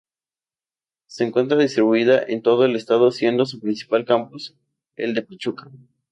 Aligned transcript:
Se 1.05 1.23
encuentra 1.25 1.59
distribuida 1.59 2.23
en 2.23 2.41
todo 2.41 2.65
el 2.65 2.75
estado, 2.75 3.11
siendo 3.11 3.45
su 3.45 3.59
principal 3.59 4.03
campus 4.03 4.55
el 4.95 5.13
de 5.13 5.21
Pachuca. 5.21 5.69